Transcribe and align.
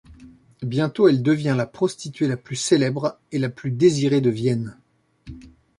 Bientôt 0.63 1.07
elle 1.09 1.21
devient 1.21 1.53
la 1.55 1.67
prostituée 1.67 2.27
la 2.27 2.35
plus 2.35 2.55
célèbre 2.55 3.19
et 3.31 3.37
la 3.37 3.49
plus 3.49 3.69
désirée 3.69 4.19
de 4.19 4.31
Vienne. 4.31 4.79